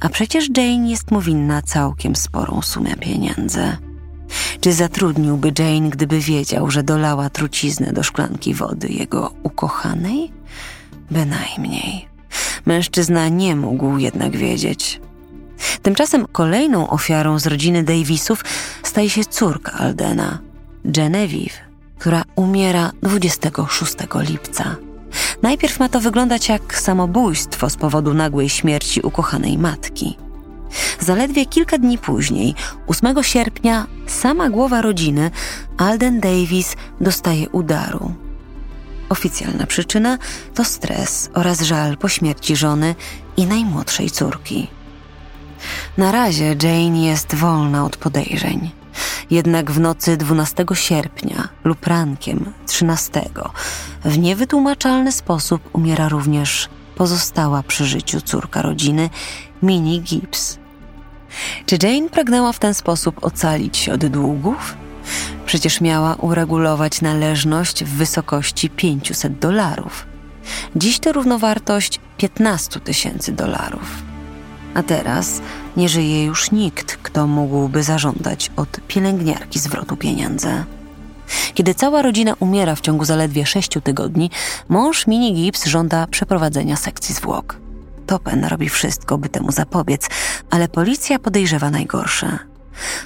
a 0.00 0.08
przecież 0.08 0.48
Jane 0.56 0.90
jest 0.90 1.10
mu 1.10 1.20
winna 1.20 1.62
całkiem 1.62 2.16
sporą 2.16 2.62
sumę 2.62 2.96
pieniędzy. 2.96 3.76
Czy 4.60 4.72
zatrudniłby 4.72 5.52
Jane, 5.58 5.90
gdyby 5.90 6.20
wiedział, 6.20 6.70
że 6.70 6.82
dolała 6.82 7.30
truciznę 7.30 7.92
do 7.92 8.02
szklanki 8.02 8.54
wody 8.54 8.88
jego 8.88 9.32
ukochanej? 9.42 10.32
Bynajmniej. 11.10 12.08
Mężczyzna 12.66 13.28
nie 13.28 13.56
mógł 13.56 13.98
jednak 13.98 14.36
wiedzieć. 14.36 15.00
Tymczasem 15.82 16.26
kolejną 16.32 16.90
ofiarą 16.90 17.38
z 17.38 17.46
rodziny 17.46 17.82
Davisów 17.82 18.44
staje 18.82 19.10
się 19.10 19.24
córka 19.24 19.72
Aldena, 19.72 20.38
Genevieve, 20.84 21.60
która 21.98 22.22
umiera 22.36 22.92
26 23.02 23.94
lipca. 24.14 24.89
Najpierw 25.42 25.80
ma 25.80 25.88
to 25.88 26.00
wyglądać 26.00 26.48
jak 26.48 26.80
samobójstwo 26.80 27.70
z 27.70 27.76
powodu 27.76 28.14
nagłej 28.14 28.48
śmierci 28.48 29.00
ukochanej 29.00 29.58
matki. 29.58 30.16
Zaledwie 31.00 31.46
kilka 31.46 31.78
dni 31.78 31.98
później, 31.98 32.54
8 32.86 33.22
sierpnia, 33.22 33.86
sama 34.06 34.50
głowa 34.50 34.82
rodziny, 34.82 35.30
Alden 35.78 36.20
Davis, 36.20 36.76
dostaje 37.00 37.48
udaru. 37.48 38.14
Oficjalna 39.08 39.66
przyczyna 39.66 40.18
to 40.54 40.64
stres 40.64 41.30
oraz 41.34 41.60
żal 41.60 41.96
po 41.96 42.08
śmierci 42.08 42.56
żony 42.56 42.94
i 43.36 43.46
najmłodszej 43.46 44.10
córki. 44.10 44.68
Na 45.98 46.12
razie 46.12 46.56
Jane 46.62 46.98
jest 46.98 47.34
wolna 47.34 47.84
od 47.84 47.96
podejrzeń. 47.96 48.79
Jednak 49.30 49.70
w 49.70 49.80
nocy 49.80 50.16
12 50.16 50.64
sierpnia 50.74 51.48
lub 51.64 51.86
rankiem 51.86 52.52
13 52.66 53.22
w 54.04 54.18
niewytłumaczalny 54.18 55.12
sposób 55.12 55.62
umiera 55.72 56.08
również 56.08 56.68
pozostała 56.94 57.62
przy 57.62 57.86
życiu 57.86 58.20
córka 58.20 58.62
rodziny, 58.62 59.10
Minnie 59.62 60.00
Gibbs. 60.00 60.58
Czy 61.66 61.78
Jane 61.82 62.08
pragnęła 62.08 62.52
w 62.52 62.58
ten 62.58 62.74
sposób 62.74 63.24
ocalić 63.24 63.76
się 63.76 63.92
od 63.92 64.06
długów? 64.06 64.76
Przecież 65.46 65.80
miała 65.80 66.14
uregulować 66.14 67.00
należność 67.00 67.84
w 67.84 67.88
wysokości 67.88 68.70
500 68.70 69.38
dolarów. 69.38 70.06
Dziś 70.76 70.98
to 70.98 71.12
równowartość 71.12 72.00
15 72.16 72.80
tysięcy 72.80 73.32
dolarów. 73.32 74.02
A 74.74 74.82
teraz 74.82 75.40
nie 75.80 75.88
żyje 75.88 76.24
już 76.24 76.50
nikt, 76.50 76.96
kto 77.02 77.26
mógłby 77.26 77.82
zażądać 77.82 78.50
od 78.56 78.80
pielęgniarki 78.88 79.58
zwrotu 79.58 79.96
pieniędzy. 79.96 80.64
Kiedy 81.54 81.74
cała 81.74 82.02
rodzina 82.02 82.34
umiera 82.40 82.74
w 82.74 82.80
ciągu 82.80 83.04
zaledwie 83.04 83.46
sześciu 83.46 83.80
tygodni, 83.80 84.30
mąż 84.68 85.06
Mini 85.06 85.34
Gibbs 85.34 85.66
żąda 85.66 86.06
przeprowadzenia 86.06 86.76
sekcji 86.76 87.14
zwłok. 87.14 87.56
Topen 88.06 88.44
robi 88.44 88.68
wszystko, 88.68 89.18
by 89.18 89.28
temu 89.28 89.52
zapobiec, 89.52 90.08
ale 90.50 90.68
policja 90.68 91.18
podejrzewa 91.18 91.70
najgorsze. 91.70 92.38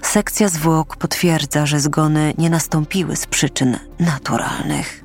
Sekcja 0.02 0.49
zwłok 0.49 0.97
potwierdza, 0.97 1.66
że 1.66 1.81
zgony 1.81 2.35
nie 2.38 2.50
nastąpiły 2.50 3.16
z 3.16 3.26
przyczyn 3.26 3.78
naturalnych. 3.99 5.04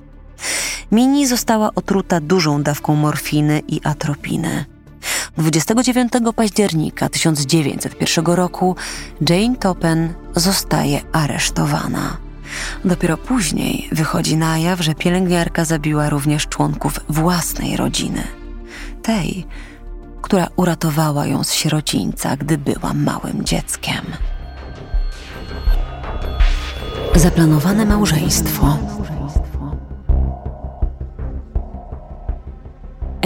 Mini 0.91 1.27
została 1.27 1.69
otruta 1.75 2.21
dużą 2.21 2.63
dawką 2.63 2.95
morfiny 2.95 3.61
i 3.67 3.81
atropiny. 3.83 4.65
29 5.39 6.12
października 6.36 7.10
1901 7.10 8.25
roku 8.25 8.75
Jane 9.29 9.55
Toppen 9.55 10.13
zostaje 10.36 11.01
aresztowana. 11.12 12.17
Dopiero 12.86 13.17
później 13.17 13.89
wychodzi 13.91 14.38
na 14.38 14.58
jaw, 14.58 14.79
że 14.81 14.96
pielęgniarka 14.96 15.65
zabiła 15.65 16.10
również 16.10 16.48
członków 16.48 17.00
własnej 17.10 17.77
rodziny. 17.77 18.24
Tej, 19.01 19.46
która 20.22 20.48
uratowała 20.55 21.25
ją 21.25 21.43
z 21.43 21.53
sierocińca, 21.53 22.38
gdy 22.38 22.58
była 22.58 22.93
małym 22.93 23.46
dzieckiem. 23.46 24.05
Zaplanowane 27.15 27.86
małżeństwo. 27.86 28.77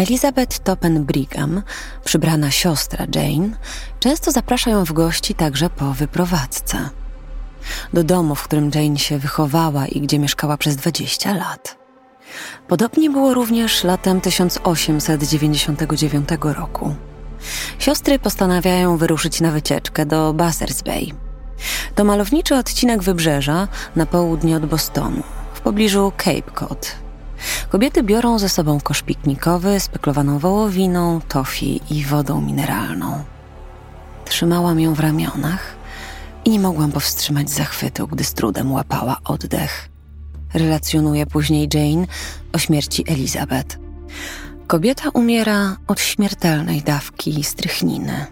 Elizabeth 0.03 0.59
Toppen 0.59 1.03
Brigham, 1.03 1.61
przybrana 2.05 2.51
siostra 2.51 3.05
Jane, 3.15 3.49
często 3.99 4.31
zaprasza 4.31 4.71
ją 4.71 4.85
w 4.85 4.93
gości 4.93 5.35
także 5.35 5.69
po 5.69 5.93
wyprowadzce. 5.93 6.89
Do 7.93 8.03
domu, 8.03 8.35
w 8.35 8.43
którym 8.43 8.71
Jane 8.75 8.97
się 8.97 9.17
wychowała 9.17 9.87
i 9.87 10.01
gdzie 10.01 10.19
mieszkała 10.19 10.57
przez 10.57 10.75
20 10.75 11.33
lat. 11.33 11.77
Podobnie 12.67 13.09
było 13.09 13.33
również 13.33 13.83
latem 13.83 14.21
1899 14.21 16.29
roku. 16.41 16.95
Siostry 17.79 18.19
postanawiają 18.19 18.97
wyruszyć 18.97 19.41
na 19.41 19.51
wycieczkę 19.51 20.05
do 20.05 20.33
Bassers 20.33 20.81
Bay. 20.81 21.07
To 21.95 22.03
malowniczy 22.03 22.55
odcinek 22.55 23.03
wybrzeża 23.03 23.67
na 23.95 24.05
południe 24.05 24.57
od 24.57 24.65
Bostonu, 24.65 25.23
w 25.53 25.61
pobliżu 25.61 26.11
Cape 26.17 26.51
Cod. 26.55 27.02
Kobiety 27.69 28.03
biorą 28.03 28.39
ze 28.39 28.49
sobą 28.49 28.79
kosz 28.79 29.01
piknikowy, 29.01 29.79
speklowaną 29.79 30.39
wołowiną, 30.39 31.21
tofi 31.27 31.81
i 31.89 32.05
wodą 32.05 32.41
mineralną. 32.41 33.23
Trzymałam 34.25 34.79
ją 34.79 34.93
w 34.93 34.99
ramionach 34.99 35.75
i 36.45 36.49
nie 36.49 36.59
mogłam 36.59 36.91
powstrzymać 36.91 37.49
zachwytu, 37.49 38.07
gdy 38.07 38.23
z 38.23 38.33
trudem 38.33 38.71
łapała 38.71 39.17
oddech. 39.23 39.89
Relacjonuje 40.53 41.25
później 41.25 41.69
Jane 41.73 42.07
o 42.53 42.57
śmierci 42.57 43.03
Elizabeth. 43.07 43.79
Kobieta 44.67 45.09
umiera 45.13 45.77
od 45.87 46.01
śmiertelnej 46.01 46.81
dawki 46.81 47.43
strychniny. 47.43 48.25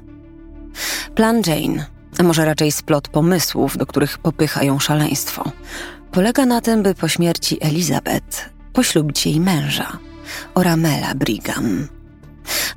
Plan 1.15 1.41
Jane, 1.47 1.85
a 2.17 2.23
może 2.23 2.45
raczej 2.45 2.71
splot 2.71 3.07
pomysłów, 3.07 3.77
do 3.77 3.85
których 3.85 4.17
popycha 4.17 4.63
ją 4.63 4.79
szaleństwo, 4.79 5.51
polega 6.11 6.45
na 6.45 6.61
tym, 6.61 6.83
by 6.83 6.95
po 6.95 7.07
śmierci 7.07 7.57
Elizabeth 7.61 8.49
poślubić 8.73 9.25
jej 9.25 9.39
męża, 9.39 9.97
Oramela 10.55 11.15
Brigham. 11.15 11.87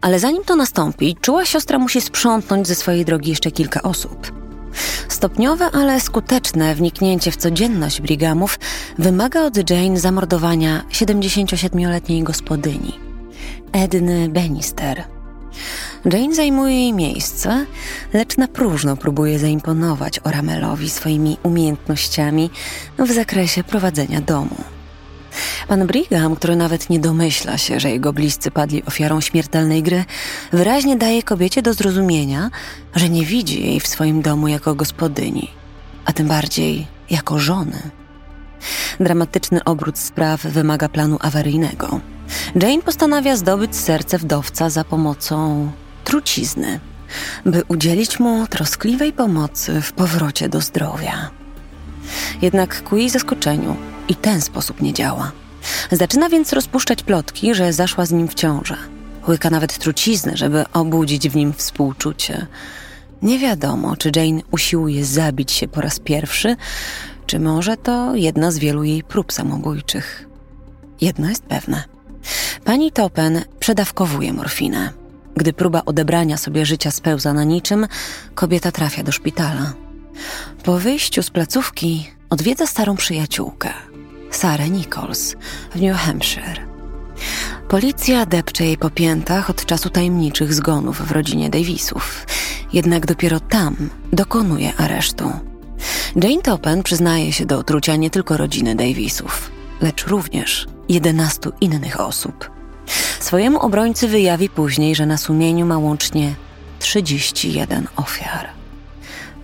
Ale 0.00 0.18
zanim 0.18 0.44
to 0.44 0.56
nastąpi, 0.56 1.16
czuła 1.20 1.44
siostra 1.44 1.78
musi 1.78 2.00
sprzątnąć 2.00 2.66
ze 2.66 2.74
swojej 2.74 3.04
drogi 3.04 3.30
jeszcze 3.30 3.50
kilka 3.50 3.82
osób. 3.82 4.32
Stopniowe, 5.08 5.70
ale 5.72 6.00
skuteczne 6.00 6.74
wniknięcie 6.74 7.30
w 7.30 7.36
codzienność 7.36 8.00
Brighamów 8.00 8.58
wymaga 8.98 9.42
od 9.42 9.70
Jane 9.70 10.00
zamordowania 10.00 10.84
77-letniej 10.90 12.22
gospodyni, 12.22 12.98
Edny 13.72 14.28
Bannister. 14.28 15.04
Jane 16.12 16.34
zajmuje 16.34 16.74
jej 16.74 16.92
miejsce, 16.92 17.66
lecz 18.12 18.36
na 18.36 18.48
próżno 18.48 18.96
próbuje 18.96 19.38
zaimponować 19.38 20.20
Oramelowi 20.24 20.90
swoimi 20.90 21.36
umiejętnościami 21.42 22.50
w 22.98 23.12
zakresie 23.12 23.64
prowadzenia 23.64 24.20
domu. 24.20 24.56
Pan 25.68 25.86
Brigham, 25.86 26.36
który 26.36 26.56
nawet 26.56 26.90
nie 26.90 26.98
domyśla 26.98 27.58
się, 27.58 27.80
że 27.80 27.90
jego 27.90 28.12
bliscy 28.12 28.50
padli 28.50 28.84
ofiarą 28.84 29.20
śmiertelnej 29.20 29.82
gry, 29.82 30.04
wyraźnie 30.52 30.96
daje 30.96 31.22
kobiecie 31.22 31.62
do 31.62 31.74
zrozumienia, 31.74 32.50
że 32.94 33.08
nie 33.08 33.26
widzi 33.26 33.66
jej 33.66 33.80
w 33.80 33.86
swoim 33.86 34.22
domu 34.22 34.48
jako 34.48 34.74
gospodyni, 34.74 35.50
a 36.04 36.12
tym 36.12 36.28
bardziej 36.28 36.86
jako 37.10 37.38
żony. 37.38 37.90
Dramatyczny 39.00 39.64
obrót 39.64 39.98
spraw 39.98 40.42
wymaga 40.42 40.88
planu 40.88 41.18
awaryjnego. 41.20 42.00
Jane 42.62 42.82
postanawia 42.82 43.36
zdobyć 43.36 43.76
serce 43.76 44.18
wdowca 44.18 44.70
za 44.70 44.84
pomocą 44.84 45.70
trucizny, 46.04 46.80
by 47.46 47.62
udzielić 47.68 48.20
mu 48.20 48.46
troskliwej 48.46 49.12
pomocy 49.12 49.82
w 49.82 49.92
powrocie 49.92 50.48
do 50.48 50.60
zdrowia. 50.60 51.43
Jednak 52.42 52.82
ku 52.82 52.96
jej 52.96 53.10
zaskoczeniu 53.10 53.76
i 54.08 54.14
ten 54.14 54.40
sposób 54.40 54.80
nie 54.80 54.92
działa. 54.92 55.32
Zaczyna 55.92 56.28
więc 56.28 56.52
rozpuszczać 56.52 57.02
plotki, 57.02 57.54
że 57.54 57.72
zaszła 57.72 58.06
z 58.06 58.12
nim 58.12 58.28
w 58.28 58.34
ciążę. 58.34 58.76
Łyka 59.28 59.50
nawet 59.50 59.78
truciznę, 59.78 60.36
żeby 60.36 60.64
obudzić 60.72 61.28
w 61.28 61.36
nim 61.36 61.52
współczucie. 61.52 62.46
Nie 63.22 63.38
wiadomo, 63.38 63.96
czy 63.96 64.10
Jane 64.16 64.42
usiłuje 64.50 65.04
zabić 65.04 65.52
się 65.52 65.68
po 65.68 65.80
raz 65.80 65.98
pierwszy, 65.98 66.56
czy 67.26 67.40
może 67.40 67.76
to 67.76 68.14
jedna 68.14 68.50
z 68.50 68.58
wielu 68.58 68.84
jej 68.84 69.02
prób 69.02 69.32
samobójczych. 69.32 70.28
Jedno 71.00 71.28
jest 71.28 71.42
pewne. 71.42 71.84
Pani 72.64 72.92
Topen 72.92 73.44
przedawkowuje 73.60 74.32
morfinę. 74.32 74.92
Gdy 75.36 75.52
próba 75.52 75.82
odebrania 75.86 76.36
sobie 76.36 76.66
życia 76.66 76.90
spełza 76.90 77.32
na 77.32 77.44
niczym, 77.44 77.86
kobieta 78.34 78.72
trafia 78.72 79.02
do 79.02 79.12
szpitala. 79.12 79.83
Po 80.62 80.78
wyjściu 80.78 81.22
z 81.22 81.30
placówki 81.30 82.10
odwiedza 82.30 82.66
starą 82.66 82.96
przyjaciółkę, 82.96 83.70
Sarah 84.30 84.70
Nichols 84.70 85.34
w 85.74 85.82
New 85.82 85.96
Hampshire. 85.96 86.66
Policja 87.68 88.26
depcze 88.26 88.64
jej 88.64 88.78
po 88.78 88.90
piętach 88.90 89.50
od 89.50 89.66
czasu 89.66 89.90
tajemniczych 89.90 90.54
zgonów 90.54 91.02
w 91.02 91.10
rodzinie 91.12 91.50
Davisów, 91.50 92.26
jednak 92.72 93.06
dopiero 93.06 93.40
tam 93.40 93.90
dokonuje 94.12 94.72
aresztu. 94.76 95.32
Jane 96.16 96.42
Topen 96.42 96.82
przyznaje 96.82 97.32
się 97.32 97.46
do 97.46 97.58
otrucia 97.58 97.96
nie 97.96 98.10
tylko 98.10 98.36
rodziny 98.36 98.74
Davisów, 98.74 99.50
lecz 99.80 100.06
również 100.06 100.66
11 100.88 101.50
innych 101.60 102.00
osób. 102.00 102.50
Swojemu 103.20 103.58
obrońcy 103.58 104.08
wyjawi 104.08 104.48
później, 104.48 104.94
że 104.94 105.06
na 105.06 105.16
sumieniu 105.16 105.66
ma 105.66 105.78
łącznie 105.78 106.34
31 106.78 107.86
ofiar. 107.96 108.63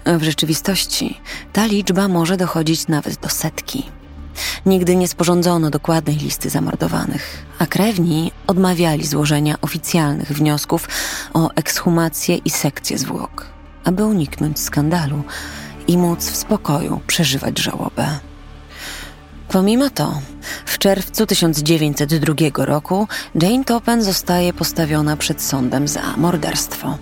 W 0.07 0.23
rzeczywistości 0.23 1.21
ta 1.53 1.67
liczba 1.67 2.09
może 2.09 2.37
dochodzić 2.37 2.89
nawet 2.89 3.17
do 3.17 3.29
setki. 3.29 3.87
Nigdy 4.67 4.97
nie 4.97 5.09
sporządzono 5.09 5.71
dokładnej 5.71 6.17
listy 6.17 6.51
zamordowanych, 6.51 7.47
a 7.59 7.67
krewni 7.67 8.33
odmawiali 8.47 9.07
złożenia 9.07 9.55
oficjalnych 9.63 10.29
wniosków 10.29 10.89
o 11.35 11.51
ekshumację 11.55 12.37
i 12.37 12.51
sekcję 12.51 12.99
zwłok, 12.99 13.47
aby 13.85 14.05
uniknąć 14.05 14.61
skandalu 14.61 15.23
i 15.89 15.99
móc 15.99 16.31
w 16.31 16.37
spokoju 16.37 17.01
przeżywać 17.07 17.59
żałobę. 17.59 18.19
Pomimo 19.49 19.91
to, 19.91 20.21
w 20.67 20.79
czerwcu 20.79 21.27
1902 21.27 22.35
roku 22.65 23.09
Jane 23.43 23.65
Topen 23.65 24.03
zostaje 24.03 24.53
postawiona 24.53 25.17
przed 25.17 25.43
sądem 25.43 25.89
za 25.89 26.03
morderstwo. 26.17 26.99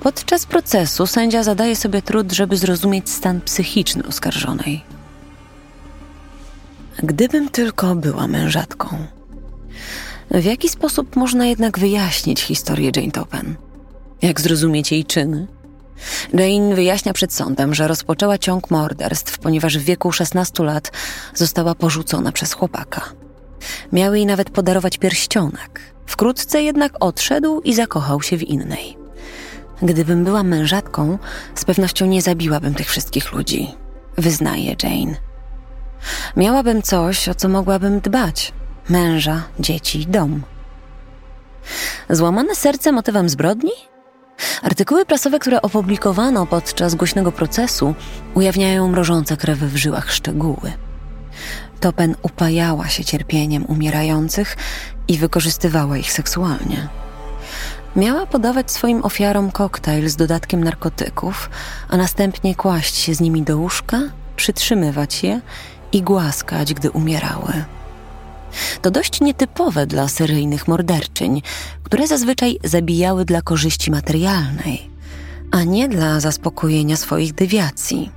Podczas 0.00 0.46
procesu 0.46 1.06
sędzia 1.06 1.42
zadaje 1.42 1.76
sobie 1.76 2.02
trud, 2.02 2.32
żeby 2.32 2.56
zrozumieć 2.56 3.10
stan 3.10 3.40
psychiczny 3.40 4.06
oskarżonej. 4.06 4.84
Gdybym 7.02 7.48
tylko 7.48 7.94
była 7.94 8.26
mężatką. 8.26 8.88
W 10.30 10.44
jaki 10.44 10.68
sposób 10.68 11.16
można 11.16 11.46
jednak 11.46 11.78
wyjaśnić 11.78 12.40
historię 12.40 12.90
Jane 12.96 13.10
Topen? 13.10 13.56
Jak 14.22 14.40
zrozumieć 14.40 14.92
jej 14.92 15.04
czyny? 15.04 15.46
Jane 16.32 16.74
wyjaśnia 16.74 17.12
przed 17.12 17.32
sądem, 17.32 17.74
że 17.74 17.88
rozpoczęła 17.88 18.38
ciąg 18.38 18.70
morderstw, 18.70 19.38
ponieważ 19.38 19.78
w 19.78 19.82
wieku 19.82 20.12
16 20.12 20.64
lat 20.64 20.92
została 21.34 21.74
porzucona 21.74 22.32
przez 22.32 22.52
chłopaka. 22.52 23.02
Miał 23.92 24.14
jej 24.14 24.26
nawet 24.26 24.50
podarować 24.50 24.98
pierścionek. 24.98 25.80
Wkrótce 26.06 26.62
jednak 26.62 26.92
odszedł 27.00 27.60
i 27.60 27.74
zakochał 27.74 28.22
się 28.22 28.36
w 28.36 28.42
innej. 28.42 28.99
Gdybym 29.82 30.24
była 30.24 30.42
mężatką, 30.42 31.18
z 31.54 31.64
pewnością 31.64 32.06
nie 32.06 32.22
zabiłabym 32.22 32.74
tych 32.74 32.88
wszystkich 32.88 33.32
ludzi, 33.32 33.74
wyznaje 34.18 34.76
Jane. 34.82 35.16
Miałabym 36.36 36.82
coś, 36.82 37.28
o 37.28 37.34
co 37.34 37.48
mogłabym 37.48 38.00
dbać: 38.00 38.52
męża, 38.88 39.42
dzieci, 39.58 40.06
dom. 40.06 40.42
Złamane 42.10 42.54
serce 42.54 42.92
motywem 42.92 43.28
zbrodni? 43.28 43.72
Artykuły 44.62 45.04
prasowe, 45.06 45.38
które 45.38 45.62
opublikowano 45.62 46.46
podczas 46.46 46.94
głośnego 46.94 47.32
procesu, 47.32 47.94
ujawniają 48.34 48.88
mrożące 48.88 49.36
krew 49.36 49.58
w 49.58 49.76
żyłach 49.76 50.12
szczegóły. 50.12 50.72
Topen 51.80 52.14
upajała 52.22 52.88
się 52.88 53.04
cierpieniem 53.04 53.64
umierających 53.64 54.56
i 55.08 55.18
wykorzystywała 55.18 55.98
ich 55.98 56.12
seksualnie. 56.12 56.88
Miała 57.96 58.26
podawać 58.26 58.70
swoim 58.70 59.04
ofiarom 59.04 59.50
koktajl 59.50 60.08
z 60.08 60.16
dodatkiem 60.16 60.64
narkotyków, 60.64 61.50
a 61.88 61.96
następnie 61.96 62.54
kłaść 62.54 62.96
się 62.96 63.14
z 63.14 63.20
nimi 63.20 63.42
do 63.42 63.58
łóżka, 63.58 64.00
przytrzymywać 64.36 65.22
je 65.22 65.40
i 65.92 66.02
głaskać, 66.02 66.74
gdy 66.74 66.90
umierały. 66.90 67.64
To 68.82 68.90
dość 68.90 69.20
nietypowe 69.20 69.86
dla 69.86 70.08
seryjnych 70.08 70.68
morderczyń, 70.68 71.42
które 71.82 72.06
zazwyczaj 72.06 72.58
zabijały 72.64 73.24
dla 73.24 73.42
korzyści 73.42 73.90
materialnej, 73.90 74.90
a 75.50 75.64
nie 75.64 75.88
dla 75.88 76.20
zaspokojenia 76.20 76.96
swoich 76.96 77.34
dewiacji. 77.34 78.10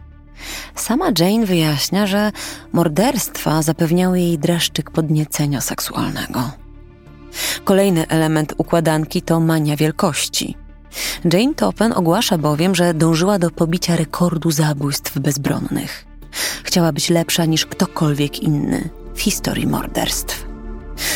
Sama 0.75 1.05
Jane 1.19 1.45
wyjaśnia, 1.45 2.07
że 2.07 2.31
morderstwa 2.73 3.61
zapewniały 3.61 4.19
jej 4.19 4.39
dreszczyk 4.39 4.91
podniecenia 4.91 5.61
seksualnego. 5.61 6.62
Kolejny 7.63 8.07
element 8.07 8.53
układanki 8.57 9.21
to 9.21 9.39
mania 9.39 9.75
wielkości. 9.75 10.57
Jane 11.33 11.53
Topen 11.53 11.93
ogłasza 11.93 12.37
bowiem, 12.37 12.75
że 12.75 12.93
dążyła 12.93 13.39
do 13.39 13.51
pobicia 13.51 13.95
rekordu 13.95 14.51
zabójstw 14.51 15.19
bezbronnych. 15.19 16.05
Chciała 16.63 16.91
być 16.91 17.09
lepsza 17.09 17.45
niż 17.45 17.65
ktokolwiek 17.65 18.39
inny 18.39 18.89
w 19.15 19.21
historii 19.21 19.67
morderstw. 19.67 20.45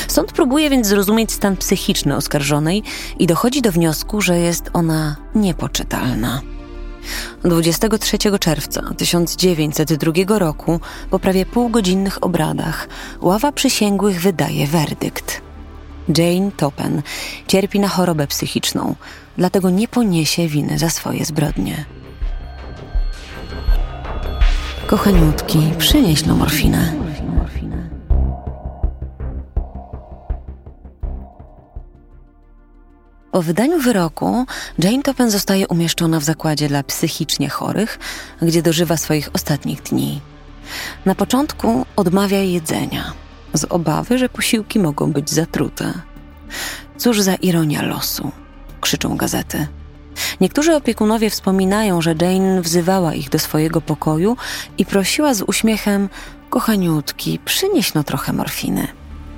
Sąd 0.07 0.31
próbuje 0.31 0.69
więc 0.69 0.87
zrozumieć 0.87 1.31
stan 1.31 1.57
psychiczny 1.57 2.15
oskarżonej 2.15 2.83
i 3.19 3.27
dochodzi 3.27 3.61
do 3.61 3.71
wniosku, 3.71 4.21
że 4.21 4.37
jest 4.37 4.69
ona 4.73 5.15
niepoczytalna. 5.35 6.41
23 7.43 8.17
czerwca 8.39 8.93
1902 8.97 10.39
roku, 10.39 10.79
po 11.09 11.19
prawie 11.19 11.45
półgodzinnych 11.45 12.23
obradach, 12.23 12.87
ława 13.21 13.51
przysięgłych 13.51 14.21
wydaje 14.21 14.67
werdykt. 14.67 15.46
Jane 16.17 16.51
Topen 16.57 17.01
cierpi 17.47 17.79
na 17.79 17.87
chorobę 17.87 18.27
psychiczną, 18.27 18.95
dlatego 19.37 19.69
nie 19.69 19.87
poniesie 19.87 20.47
winy 20.47 20.79
za 20.79 20.89
swoje 20.89 21.25
zbrodnie. 21.25 21.85
Kochaniutki, 24.87 25.59
przynieś 25.77 26.25
no 26.25 26.35
morfinę. 26.35 26.93
Po 33.31 33.41
wydaniu 33.41 33.79
wyroku 33.79 34.45
Jane 34.79 35.03
Topen 35.03 35.31
zostaje 35.31 35.67
umieszczona 35.67 36.19
w 36.19 36.23
zakładzie 36.23 36.67
dla 36.67 36.83
psychicznie 36.83 37.49
chorych, 37.49 37.99
gdzie 38.41 38.61
dożywa 38.61 38.97
swoich 38.97 39.29
ostatnich 39.33 39.81
dni. 39.81 40.21
Na 41.05 41.15
początku 41.15 41.85
odmawia 41.95 42.37
jedzenia, 42.37 43.13
z 43.57 43.65
obawy, 43.65 44.17
że 44.17 44.29
posiłki 44.29 44.79
mogą 44.79 45.11
być 45.11 45.29
zatrute. 45.29 45.93
Cóż 46.97 47.21
za 47.21 47.35
ironia 47.35 47.81
losu, 47.81 48.31
krzyczą 48.81 49.17
gazety. 49.17 49.67
Niektórzy 50.41 50.75
opiekunowie 50.75 51.29
wspominają, 51.29 52.01
że 52.01 52.15
Jane 52.21 52.61
wzywała 52.61 53.13
ich 53.13 53.29
do 53.29 53.39
swojego 53.39 53.81
pokoju 53.81 54.37
i 54.77 54.85
prosiła 54.85 55.33
z 55.33 55.41
uśmiechem: 55.41 56.09
Kochaniutki, 56.49 57.39
przynieś 57.45 57.93
no 57.93 58.03
trochę 58.03 58.33
morfiny. 58.33 58.87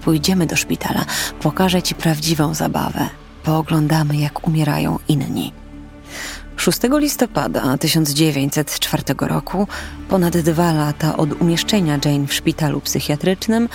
Pójdziemy 0.03 0.45
do 0.45 0.55
szpitala, 0.55 1.05
pokażę 1.41 1.81
ci 1.81 1.95
prawdziwą 1.95 2.53
zabawę. 2.53 3.09
Pooglądamy, 3.43 4.17
jak 4.17 4.47
umierają 4.47 4.99
inni. 5.07 5.53
6 6.59 6.79
listopada 6.91 7.77
1904 7.77 9.03
roku, 9.19 9.67
ponad 10.09 10.37
dwa 10.37 10.73
lata 10.73 11.17
od 11.17 11.41
umieszczenia 11.41 11.99
Jane 12.05 12.27
w 12.27 12.33
szpitalu 12.33 12.81
psychiatrycznym, 12.81 13.69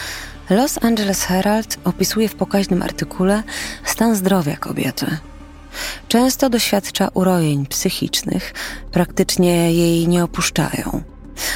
Los 0.51 0.79
Angeles 0.85 1.23
Herald 1.23 1.79
opisuje 1.85 2.29
w 2.29 2.35
pokaźnym 2.35 2.83
artykule 2.83 3.43
stan 3.85 4.17
zdrowia 4.17 4.57
kobiety. 4.57 5.07
Często 6.09 6.51
doświadcza 6.51 7.09
urojeń 7.15 7.67
psychicznych, 7.67 8.55
praktycznie 8.93 9.73
jej 9.73 10.09
nie 10.09 10.25
opuszczają. 10.25 11.03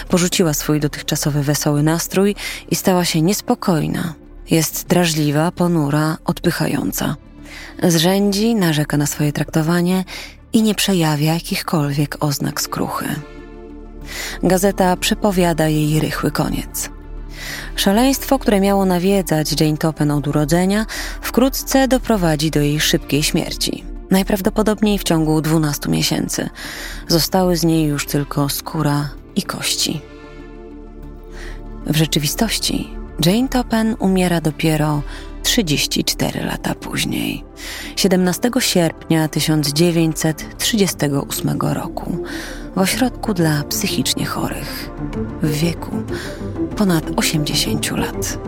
Porzuciła 0.08 0.54
swój 0.54 0.80
dotychczasowy 0.80 1.42
wesoły 1.42 1.82
nastrój 1.82 2.34
i 2.70 2.76
stała 2.76 3.04
się 3.04 3.22
niespokojna. 3.22 4.14
Jest 4.50 4.86
drażliwa, 4.86 5.52
ponura, 5.52 6.16
odpychająca. 6.24 7.16
Zrzędzi, 7.82 8.54
narzeka 8.54 8.96
na 8.96 9.06
swoje 9.06 9.32
traktowanie 9.32 10.04
i 10.52 10.62
nie 10.62 10.74
przejawia 10.74 11.34
jakichkolwiek 11.34 12.16
oznak 12.20 12.60
skruchy. 12.60 13.06
Gazeta 14.42 14.96
przepowiada 14.96 15.68
jej 15.68 16.00
rychły 16.00 16.30
koniec. 16.30 16.97
Szaleństwo, 17.76 18.38
które 18.38 18.60
miało 18.60 18.84
nawiedzać 18.84 19.60
Jane 19.60 19.76
Topen 19.76 20.10
od 20.10 20.28
urodzenia, 20.28 20.86
wkrótce 21.20 21.88
doprowadzi 21.88 22.50
do 22.50 22.60
jej 22.60 22.80
szybkiej 22.80 23.22
śmierci. 23.22 23.84
Najprawdopodobniej 24.10 24.98
w 24.98 25.04
ciągu 25.04 25.40
12 25.40 25.88
miesięcy. 25.88 26.50
Zostały 27.08 27.56
z 27.56 27.64
niej 27.64 27.86
już 27.86 28.06
tylko 28.06 28.48
skóra 28.48 29.08
i 29.36 29.42
kości. 29.42 30.00
W 31.86 31.96
rzeczywistości 31.96 32.88
Jane 33.26 33.48
Topen 33.48 33.96
umiera 33.98 34.40
dopiero 34.40 35.02
34 35.42 36.44
lata 36.44 36.74
później, 36.74 37.44
17 37.96 38.50
sierpnia 38.58 39.28
1938 39.28 41.60
roku, 41.60 42.24
w 42.78 42.80
ośrodku 42.80 43.34
dla 43.34 43.62
psychicznie 43.62 44.26
chorych, 44.26 44.90
w 45.42 45.50
wieku 45.50 45.90
ponad 46.76 47.04
80 47.16 47.90
lat. 47.90 48.38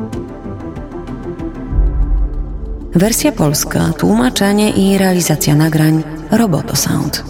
Wersja 2.92 3.32
polska, 3.32 3.92
tłumaczenie 3.98 4.70
i 4.70 4.98
realizacja 4.98 5.54
nagrań 5.54 6.02
Roboto 6.30 6.76
Sound. 6.76 7.24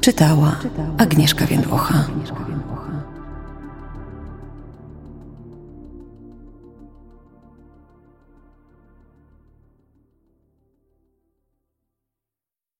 Czytała 0.00 0.56
Agnieszka 0.98 1.46
Więdłocha. 1.46 2.04